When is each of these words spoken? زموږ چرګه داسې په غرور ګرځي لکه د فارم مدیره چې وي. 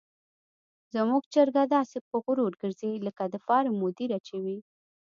زموږ 0.93 1.23
چرګه 1.33 1.63
داسې 1.75 1.97
په 2.09 2.15
غرور 2.23 2.53
ګرځي 2.61 2.91
لکه 3.07 3.23
د 3.33 3.35
فارم 3.45 3.73
مدیره 3.83 4.17
چې 4.27 4.35
وي. 4.43 4.57